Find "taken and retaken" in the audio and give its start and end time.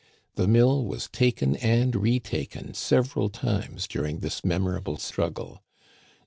1.07-2.73